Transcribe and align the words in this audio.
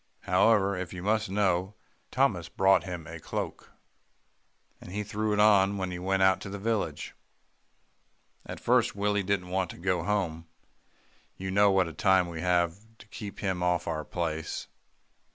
However, 0.21 0.75
if 0.75 0.93
you 0.93 1.03
must 1.03 1.29
know, 1.29 1.75
Thomas 2.09 2.49
brought 2.49 2.85
him 2.85 3.05
a 3.05 3.19
cloak, 3.19 3.69
and 4.81 4.91
he 4.91 5.03
threw 5.03 5.31
it 5.31 5.39
on 5.39 5.77
when 5.77 5.89
we 5.89 5.99
went 5.99 6.41
to 6.41 6.49
the 6.49 6.57
village. 6.57 7.13
"At 8.43 8.59
first, 8.59 8.95
Willie 8.95 9.21
didn't 9.21 9.49
want 9.49 9.69
to 9.69 9.77
go 9.77 10.03
home. 10.03 10.47
You 11.37 11.51
know 11.51 11.69
what 11.69 11.87
a 11.87 11.93
time 11.93 12.27
we 12.29 12.41
have 12.41 12.79
to 12.97 13.05
keep 13.09 13.41
him 13.41 13.61
off 13.61 13.85
our 13.87 14.03
place. 14.03 14.67